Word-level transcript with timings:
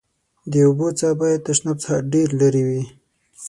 د 0.51 0.53
اوبو 0.67 0.87
څاه 0.99 1.13
باید 1.21 1.45
تشناب 1.47 1.77
څخه 1.83 1.97
ډېر 2.13 2.27
لېري 2.39 2.63
وي. 2.67 2.83